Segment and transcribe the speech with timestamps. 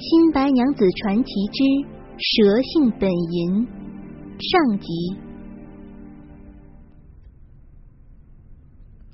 [0.00, 1.64] 新白娘子传奇之
[2.18, 3.66] 蛇性本淫》
[4.38, 4.86] 上集。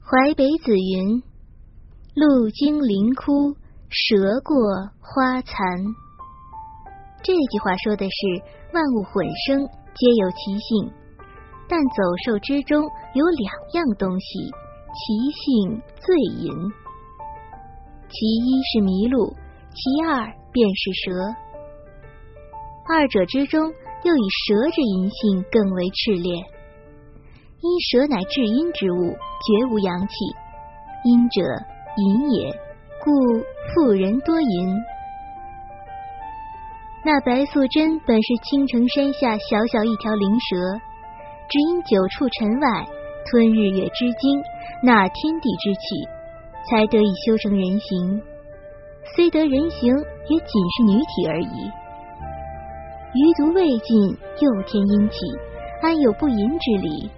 [0.02, 1.22] 淮北子云
[2.14, 3.56] ：“路经林窟，
[3.88, 4.54] 蛇过
[5.00, 5.56] 花残。”
[7.24, 8.42] 这句话说的是
[8.74, 10.92] 万物混生，皆有其性，
[11.66, 12.82] 但走兽之中
[13.14, 14.38] 有两样东西，
[14.92, 16.14] 其性最
[16.44, 16.52] 淫。
[18.10, 19.34] 其一是麋鹿，
[19.72, 20.43] 其二。
[20.54, 21.10] 便是蛇，
[22.88, 23.60] 二者之中，
[24.04, 26.30] 又以蛇之阴性更为炽烈。
[27.58, 30.14] 因蛇乃至阴之物，绝无阳气，
[31.02, 31.42] 阴者
[31.96, 32.52] 淫也，
[33.02, 33.10] 故
[33.74, 34.78] 妇人多淫。
[37.04, 40.56] 那白素贞本是青城山下小小一条灵蛇，
[41.48, 42.86] 只因久处尘外，
[43.26, 44.40] 吞日月之精，
[44.84, 45.80] 纳天地之气，
[46.70, 48.22] 才得以修成人形。
[49.14, 49.94] 虽得人形，
[50.28, 51.70] 也仅是女体而已。
[53.14, 53.94] 余毒未尽，
[54.40, 55.16] 又添阴气，
[55.82, 57.10] 安有不淫之理？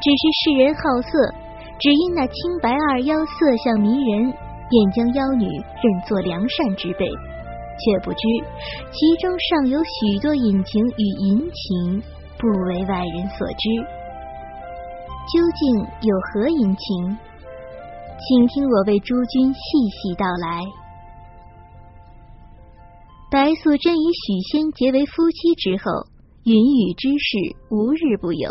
[0.00, 1.34] 只是世人好色，
[1.78, 4.32] 只因那青白二妖色相迷人，
[4.68, 8.20] 便将妖女认作良善之辈，却不知
[8.92, 12.02] 其中尚有许多隐情与淫情，
[12.38, 13.68] 不为外人所知。
[15.32, 17.18] 究竟有何隐情？
[18.18, 20.81] 请听我为诸君细细道来。
[23.32, 26.04] 白素贞与许仙结为夫妻之后，
[26.44, 28.50] 云雨之事无日不有。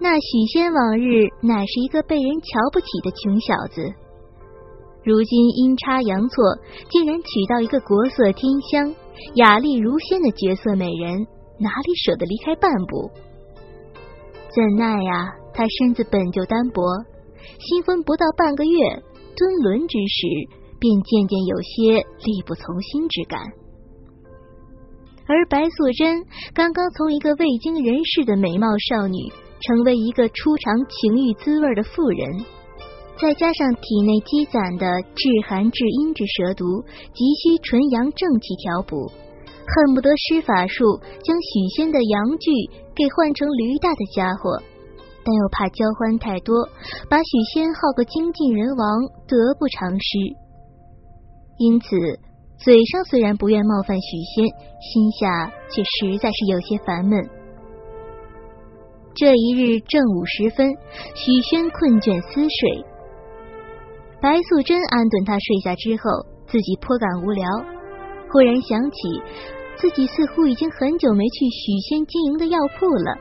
[0.00, 3.82] 那许仙往日乃是一个被人瞧不起的穷小子，
[5.02, 6.36] 如今阴差阳错，
[6.88, 8.94] 竟然娶到一个国色天香、
[9.34, 11.26] 雅丽如仙的绝色美人，
[11.58, 13.10] 哪里舍得离开半步？
[14.54, 16.80] 怎奈呀，他身子本就单薄，
[17.58, 19.02] 新婚不到半个月，
[19.34, 20.57] 蹲轮之时。
[20.78, 23.42] 便渐渐有些力不从心之感，
[25.26, 26.24] 而白素贞
[26.54, 32.44] 刚刚从一个未经人事的美貌少女，成为一个初尝情欲滋味的妇人，
[33.20, 36.64] 再加上体内积攒的至寒至阴之蛇毒，
[37.12, 39.10] 急需纯阳正气调补，
[39.66, 40.84] 恨不得施法术
[41.24, 42.50] 将许仙的阳具
[42.94, 44.62] 给换成驴大的家伙，
[45.24, 46.54] 但又怕交欢太多，
[47.10, 48.86] 把许仙耗个精尽人亡，
[49.26, 50.47] 得不偿失。
[51.58, 51.88] 因此，
[52.56, 54.46] 嘴上虽然不愿冒犯许仙，
[54.80, 57.18] 心下却实在是有些烦闷。
[59.14, 60.70] 这一日正午时分，
[61.16, 62.84] 许仙困倦思睡，
[64.22, 67.44] 白素贞安顿他睡下之后，自己颇感无聊，
[68.30, 68.98] 忽然想起
[69.76, 73.18] 自己似乎已经很久没去许仙经营的药铺了，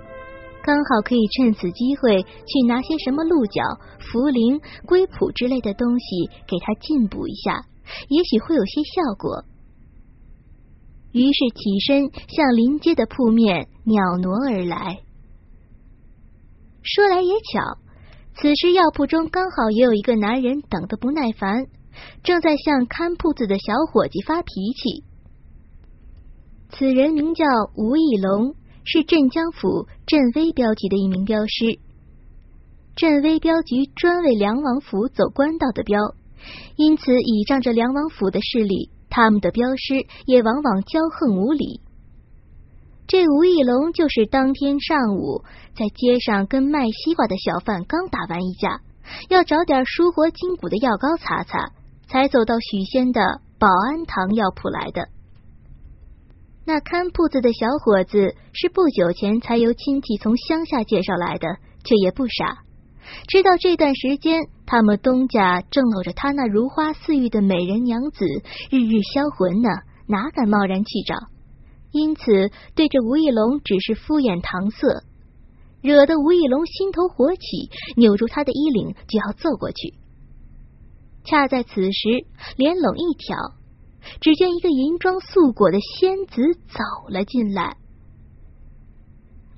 [0.61, 3.63] 刚好可以趁此机会去拿些什么鹿角、
[3.97, 7.65] 茯苓、龟脯之类的东西给他进补一下。
[8.09, 9.45] 也许会有些效果，
[11.11, 14.99] 于是起身向临街的铺面袅挪而来。
[16.83, 17.77] 说来也巧，
[18.35, 21.65] 此时药铺中刚好也有一个男人等得不耐烦，
[22.23, 25.03] 正在向看铺子的小伙计发脾气。
[26.69, 31.79] 此人名叫吴义龙，是镇江府镇威镖局的一名镖师。
[32.95, 35.99] 镇威镖局专为梁王府走官道的镖。
[36.75, 41.81] 因此，倚仗着梁王府的势力，他们的镖师也往往骄横无礼。
[43.07, 45.43] 这吴义龙就是当天上午
[45.75, 48.81] 在街上跟卖西瓜的小贩刚打完一架，
[49.29, 51.71] 要找点舒活筋骨的药膏擦擦，
[52.09, 53.21] 才走到许仙的
[53.57, 55.07] 保安堂药铺来的。
[56.65, 61.47] 那看铺子的小伙子是不久前才由亲戚从乡下介绍来的，
[61.85, 62.66] 却也不傻。
[63.27, 68.25] 知道这段时间，他们东家正搂着他那如花似玉的美人娘子，
[68.69, 69.69] 日日销魂呢，
[70.07, 71.15] 哪敢贸然去找？
[71.91, 75.03] 因此，对着吴义龙只是敷衍搪塞，
[75.81, 79.93] 惹得吴义龙心头火起，扭住他的衣领就要揍过去。
[81.23, 82.25] 恰在此时，
[82.57, 83.37] 帘拢一挑，
[84.21, 87.77] 只见一个银装素裹的仙子走了进来。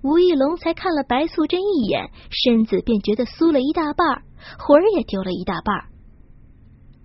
[0.02, 4.24] 吴义龙才看了白素贞一眼，身子便觉得酥了一大半，
[4.58, 5.76] 魂儿也丢了一大半。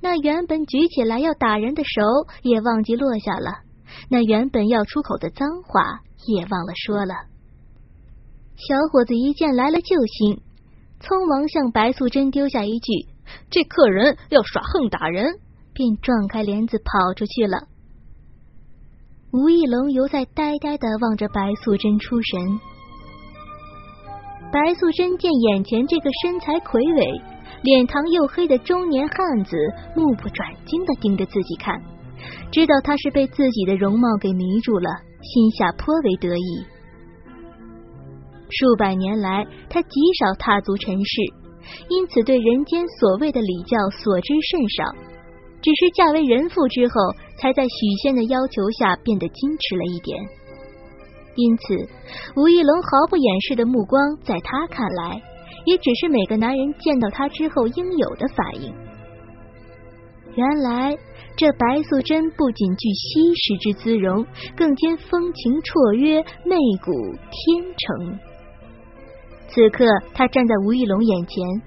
[0.00, 2.02] 那原本举起来要打人的手
[2.42, 3.50] 也忘记落下了，
[4.10, 7.14] 那原本要出口的脏话也忘了说了。
[8.56, 10.40] 小伙子一见来了救星，
[11.00, 12.92] 匆忙向白素贞丢下一句
[13.50, 15.40] ：“这客人要耍横打人。”
[15.74, 17.66] 便撞开帘子跑出去了。
[19.32, 22.60] 吴义龙犹在呆呆的望着白素贞出神。
[24.54, 27.20] 白素贞见眼前这个身材魁伟、
[27.64, 29.56] 脸庞又黑的中年汉子，
[29.96, 31.74] 目不转睛的盯着自己看，
[32.52, 34.88] 知道他是被自己的容貌给迷住了，
[35.22, 36.64] 心下颇为得意。
[38.48, 39.88] 数百年来，他极
[40.20, 41.20] 少踏足尘世，
[41.88, 44.84] 因此对人间所谓的礼教所知甚少。
[45.62, 46.94] 只是嫁为人妇之后，
[47.40, 47.70] 才在许
[48.04, 50.43] 仙的要求下变得矜持了一点。
[51.36, 51.74] 因此，
[52.36, 55.22] 吴亦龙毫不掩饰的目光，在他看来，
[55.64, 58.74] 也只是每个男人见到他之后应有的反应。
[60.36, 60.96] 原来，
[61.36, 64.26] 这白素贞不仅具西施之姿容，
[64.56, 66.92] 更兼风情绰约、媚骨
[67.30, 68.18] 天成。
[69.48, 71.62] 此刻，他站在吴亦龙眼前，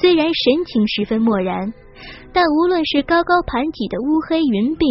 [0.00, 1.72] 虽然神情十分漠然。
[2.32, 4.82] 但无论是高高盘起的乌黑云鬓、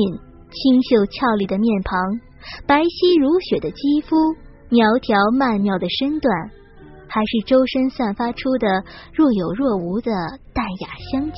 [0.53, 1.99] 清秀俏丽的面庞、
[2.65, 4.15] 白皙如雪的肌肤、
[4.69, 6.33] 苗条曼妙的身段，
[7.07, 8.83] 还是周身散发出的
[9.13, 10.11] 若有若无的
[10.53, 11.37] 淡雅香气，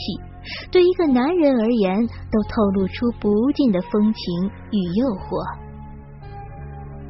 [0.72, 5.42] 对一个男人而言，都透露出不尽的风情与诱惑。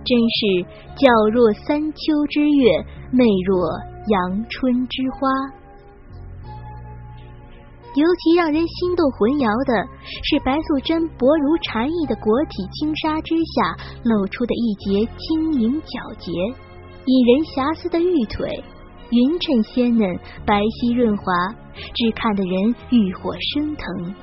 [0.05, 3.69] 真是皎若三秋之月，媚若
[4.07, 5.62] 阳春之花。
[7.95, 9.87] 尤其让人心动魂摇的
[10.23, 16.31] 是白素贞薄如蝉翼的裹体轻纱之下露出的一截晶莹皎洁、
[17.05, 18.63] 引人遐思的玉腿，
[19.11, 21.53] 匀称鲜嫩，白皙润滑，
[21.93, 24.15] 只看得人欲火升腾。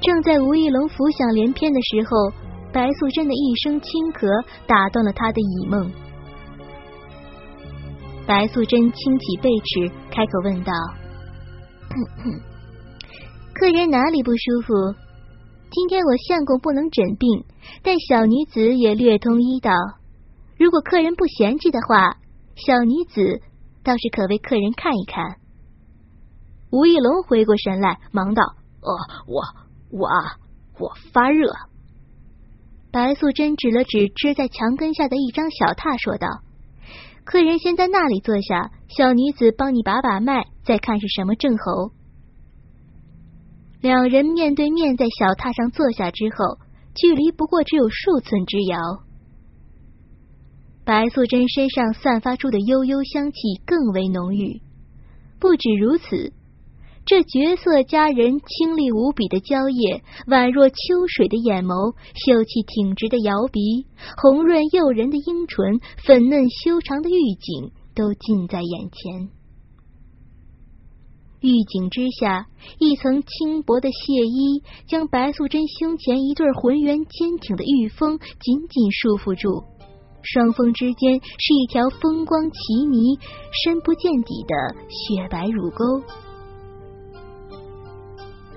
[0.00, 2.32] 正在吴亦龙浮想联翩的时候，
[2.72, 4.26] 白素贞的一声轻咳
[4.66, 5.92] 打断了他的绮梦。
[8.26, 10.72] 白素贞轻起背齿，开口问道。
[13.54, 14.72] 客人哪里不舒服？
[15.70, 17.44] 今天我相公不能诊病，
[17.82, 19.70] 但小女子也略通医道。
[20.58, 22.16] 如果客人不嫌弃的话，
[22.54, 23.42] 小女子
[23.82, 25.36] 倒是可为客人看一看。
[26.70, 28.42] 吴义龙回过神来，忙道
[28.80, 28.96] ：“哦，
[29.26, 29.42] 我
[29.90, 30.08] 我
[30.78, 31.50] 我发热。”
[32.92, 36.28] 白素贞指了指支在墙根下的一张小榻，说道
[37.24, 41.90] ：“客人先在那里坐下，小女子帮你把把脉。”再看是什么症候。
[43.80, 46.58] 两人面对面在小榻上坐下之后，
[46.94, 48.78] 距离不过只有数寸之遥。
[50.84, 54.60] 白素贞身上散发出的幽幽香气更为浓郁。
[55.40, 56.32] 不止如此，
[57.04, 60.76] 这绝色佳人清丽无比的娇叶，宛若秋
[61.08, 69.30] 水的眼眸，秀气挺直的摇鼻，红润诱人的樱唇，粉嫩修长的玉颈，都近在眼前。
[71.40, 72.46] 玉颈之下，
[72.78, 79.64] 一层轻薄的亵衣将白素贞胸前一对浑圆坚挺的玉峰紧紧束缚住，
[80.22, 83.18] 双峰之间是一条风光奇旎、
[83.64, 84.54] 深不见底的
[84.86, 86.31] 雪白乳沟。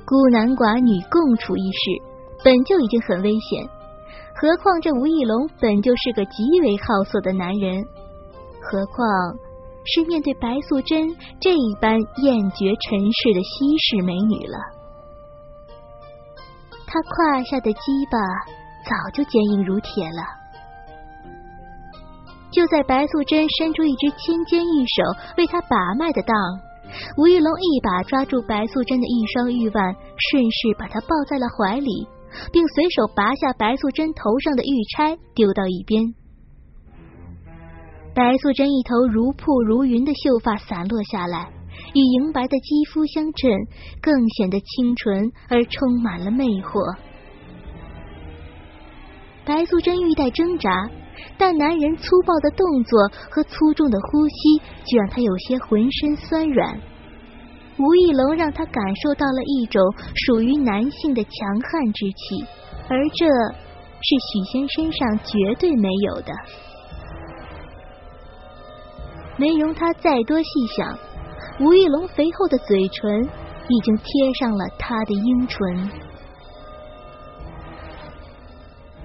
[0.05, 2.01] 孤男寡女共处一室，
[2.43, 3.67] 本就已经很危险，
[4.35, 7.83] 何况这吴义龙本就是个极为好色的男人，
[8.61, 9.03] 何况……
[9.87, 14.57] 是面对白素贞这一般厌绝尘世的西式美女了。
[16.87, 18.17] 他胯下的鸡巴
[18.83, 20.25] 早就坚硬如铁了。
[22.49, 25.03] 就在白素贞伸出一只纤尖玉手
[25.37, 26.35] 为他把脉的当，
[27.17, 32.07] 吴玉龙一把抓住白素贞的一双玉腕，顺势把她抱在了怀里，
[32.51, 36.13] 并随手拔下白素贞头上的玉钗，丢到一边。
[38.13, 41.49] 白素贞一头如瀑如云的秀发散落下来，
[41.93, 43.51] 与莹白的肌肤相衬，
[44.01, 46.97] 更显得清纯而充满了魅惑。
[49.45, 50.89] 白素贞欲待挣扎，
[51.37, 56.79] 但男人粗暴的动作和粗重的呼吸，却让她有些浑身酸软。
[57.77, 59.81] 吴义龙让她感受到了一种
[60.25, 61.31] 属于男性的强
[61.61, 62.45] 悍之气，
[62.87, 66.33] 而这是许仙身上绝对没有的。
[69.37, 70.97] 没容他再多细想，
[71.59, 73.29] 吴玉龙肥厚的嘴唇
[73.67, 76.04] 已经贴上了他的樱唇。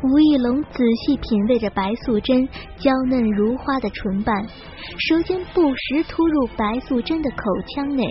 [0.02, 4.46] 吴玉龙仔细品味着白素贞娇嫩如花的唇瓣，
[4.96, 7.36] 舌尖不时突入白素贞的口
[7.68, 8.04] 腔内，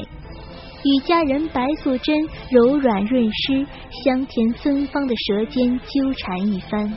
[0.85, 2.15] 与佳人白素贞
[2.51, 3.65] 柔软润湿、
[4.03, 6.93] 香甜芬芳的舌尖纠缠一番。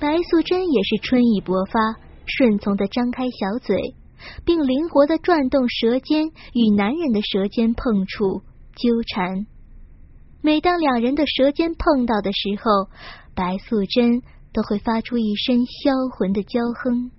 [0.00, 3.76] 白素贞也是春意勃发，顺从的张开小嘴，
[4.46, 8.40] 并灵活的转动舌尖，与男人的舌尖碰触
[8.76, 9.44] 纠缠。
[10.42, 12.88] 每当两人的舌尖碰到的时候，
[13.34, 17.10] 白素贞都会发出一声销魂的娇哼。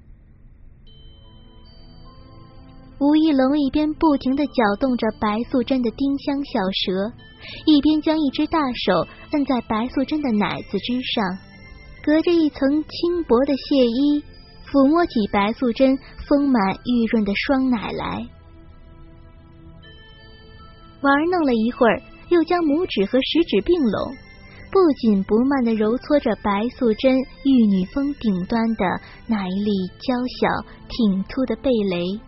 [3.00, 7.14] 吴一龙一边不停的搅动着白素贞的丁香小舌，
[7.66, 11.38] 一边将一只大手摁在白素贞的奶子之上，
[12.04, 14.24] 隔着一层轻薄的亵衣，
[14.66, 15.98] 抚摸起白素贞
[16.28, 18.28] 丰满玉润的双奶来。
[21.02, 22.02] 玩弄了一会儿，
[22.32, 24.16] 又将拇指和食指并拢，
[24.72, 27.12] 不紧不慢的揉搓着白素贞
[27.44, 28.86] 玉女峰顶端的
[29.28, 30.48] 那一粒娇小
[30.88, 32.20] 挺凸的蓓蕾。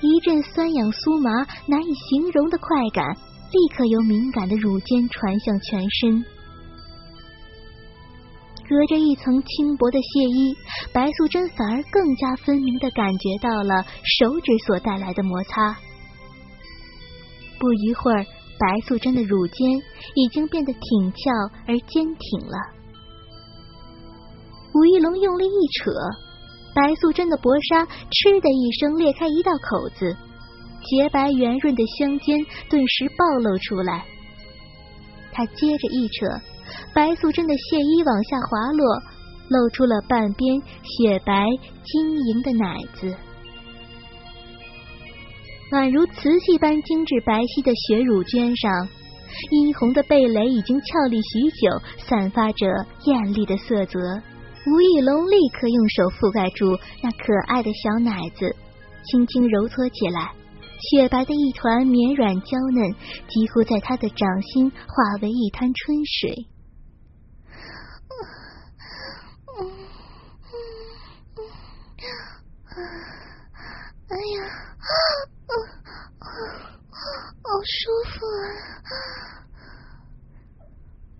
[0.00, 3.06] 一阵酸痒酥麻、难以形容的快感，
[3.54, 6.24] 立刻由敏感的乳尖传向全身。
[8.68, 10.56] 隔着一层轻薄的亵衣，
[10.92, 13.84] 白素贞反而更加分明的感觉到了
[14.18, 15.78] 手指所带来的摩擦。
[17.64, 18.26] 不一会儿，
[18.58, 19.70] 白素贞的乳尖
[20.14, 21.30] 已经变得挺翘
[21.66, 22.58] 而坚挺了。
[24.74, 25.90] 吴一龙用力一扯。
[26.74, 30.14] 白素贞的薄纱“嗤”的一声裂开一道口子，
[30.82, 34.04] 洁白圆润的香肩顿时暴露出来。
[35.32, 36.26] 他接着一扯，
[36.92, 39.00] 白素贞的亵衣往下滑落，
[39.48, 41.46] 露出了半边雪白
[41.82, 43.16] 晶莹的奶子，
[45.74, 48.88] 宛如瓷器般精致白皙的雪乳绢上，
[49.50, 52.64] 殷红的蓓蕾已经俏丽许久，散发着
[53.02, 53.98] 艳丽的色泽。
[53.98, 58.54] 吴义龙立刻用手覆盖住那可爱的小奶子，
[59.02, 60.30] 轻轻揉搓起来，
[60.78, 62.94] 雪白的一团绵软娇嫩，
[63.26, 66.46] 几乎在他的掌心化为一滩春水。
[74.06, 74.46] 哎呀，
[77.42, 78.24] 好舒服
[78.84, 78.92] 啊！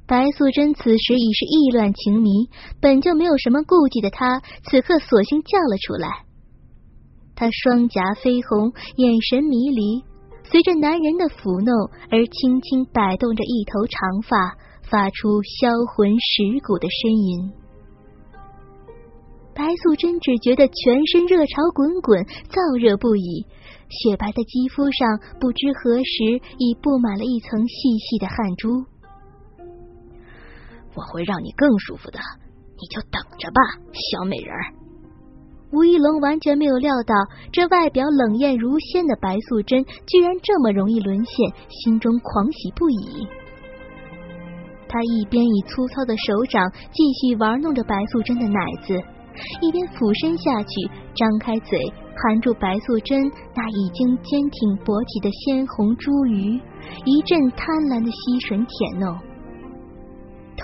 [0.06, 2.50] 白素贞此时已是意乱情迷，
[2.80, 6.08] 本就没有什么顾忌的她，此刻索性叫了出来。
[7.34, 10.04] 她双颊绯红，眼神迷离，
[10.44, 11.72] 随着男人的抚弄
[12.10, 17.50] 而轻轻摆动着一头长发，发出销魂蚀骨的呻吟。
[19.54, 23.46] 白素贞只觉得全身热潮滚滚，燥热不已，
[23.86, 25.06] 雪白的肌肤上
[25.38, 28.93] 不知何时已布满了一层细细的汗珠。
[30.94, 32.18] 我会让你更舒服的，
[32.78, 33.60] 你就等着吧，
[33.92, 34.62] 小美人儿。
[35.72, 37.14] 吴一龙完全没有料到，
[37.50, 43.26] 这外表冷艳如仙的白素贞居然这么容易沦陷，心中狂喜不已。
[44.88, 48.94] 他一边以粗糙的手掌继续玩弄着白素贞的奶子，
[49.60, 53.20] 一边俯身下去，张开嘴含住白素贞
[53.56, 56.60] 那已经坚挺勃起的鲜红珠鱼，
[57.04, 59.33] 一阵贪婪的吸吮舔弄。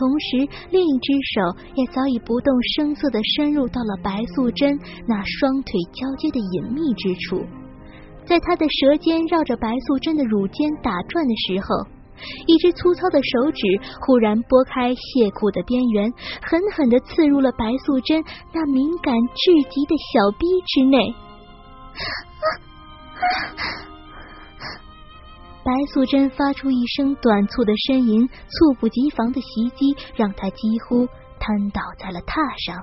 [0.00, 7.44] 同时，另一只手也早已不动声色的深入到了白素贞那双腿交接的隐秘之处，
[8.24, 11.84] 在他的舌尖绕着白素贞的乳尖打转的时候，
[12.46, 13.60] 一只粗糙的手指
[14.00, 21.14] 忽然拨开亵裤的边缘，狠狠的刺入了白素贞那敏感至极的小逼之内。
[25.62, 31.06] 白素贞发出一声短促的呻吟，猝不及防的袭击让她几乎
[31.38, 32.32] 瘫倒在了榻
[32.64, 32.82] 上。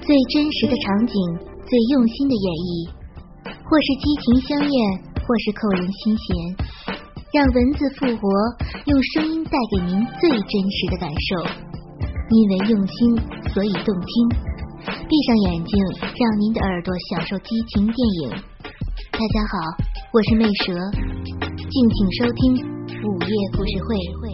[0.00, 1.14] 最真实的场景，
[1.66, 2.88] 最用心的演绎，
[3.44, 4.74] 或是激情相艳，
[5.20, 6.26] 或是扣人心弦，
[7.34, 8.24] 让文字复活，
[8.86, 11.44] 用声音带给您最真实的感受。
[12.30, 13.14] 因为用心，
[13.52, 14.55] 所以动听。
[14.86, 18.30] 闭上眼睛，让您的耳朵享受激情电影。
[18.30, 19.58] 大家好，
[20.12, 20.74] 我是魅蛇，
[21.68, 22.54] 敬请收听
[23.02, 24.25] 午夜故事会。